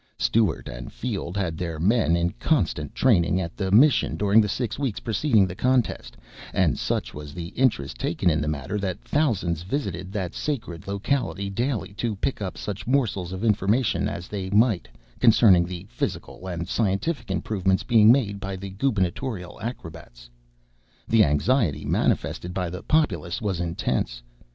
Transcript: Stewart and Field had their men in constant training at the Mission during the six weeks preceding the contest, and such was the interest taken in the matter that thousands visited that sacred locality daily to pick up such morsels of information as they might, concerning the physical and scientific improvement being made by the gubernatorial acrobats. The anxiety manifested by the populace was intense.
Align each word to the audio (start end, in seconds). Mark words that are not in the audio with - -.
Stewart 0.17 0.67
and 0.67 0.91
Field 0.91 1.37
had 1.37 1.57
their 1.59 1.77
men 1.79 2.15
in 2.15 2.31
constant 2.39 2.95
training 2.95 3.39
at 3.39 3.55
the 3.55 3.69
Mission 3.69 4.17
during 4.17 4.41
the 4.41 4.49
six 4.49 4.79
weeks 4.79 4.99
preceding 4.99 5.45
the 5.45 5.53
contest, 5.53 6.17
and 6.55 6.79
such 6.79 7.13
was 7.13 7.35
the 7.35 7.49
interest 7.49 7.99
taken 7.99 8.27
in 8.27 8.41
the 8.41 8.47
matter 8.47 8.79
that 8.79 8.99
thousands 9.03 9.61
visited 9.61 10.11
that 10.11 10.33
sacred 10.33 10.87
locality 10.87 11.51
daily 11.51 11.93
to 11.97 12.15
pick 12.15 12.41
up 12.41 12.57
such 12.57 12.87
morsels 12.87 13.31
of 13.31 13.43
information 13.43 14.09
as 14.09 14.27
they 14.27 14.49
might, 14.49 14.87
concerning 15.19 15.65
the 15.67 15.85
physical 15.87 16.47
and 16.47 16.67
scientific 16.67 17.29
improvement 17.29 17.85
being 17.85 18.11
made 18.11 18.39
by 18.39 18.55
the 18.55 18.71
gubernatorial 18.71 19.61
acrobats. 19.61 20.31
The 21.07 21.23
anxiety 21.23 21.85
manifested 21.85 22.55
by 22.55 22.71
the 22.71 22.81
populace 22.81 23.39
was 23.39 23.59
intense. 23.59 24.23